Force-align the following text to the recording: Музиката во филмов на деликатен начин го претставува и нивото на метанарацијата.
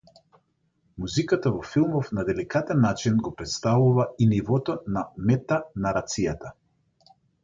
Музиката 1.01 1.49
во 1.57 1.59
филмов 1.73 2.07
на 2.19 2.23
деликатен 2.29 2.81
начин 2.85 3.19
го 3.27 3.33
претставува 3.41 4.05
и 4.25 4.29
нивото 4.31 4.77
на 4.97 5.05
метанарацијата. 5.29 6.53